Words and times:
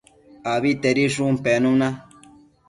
Abitedishun 0.53 1.33
penuna 1.43 1.89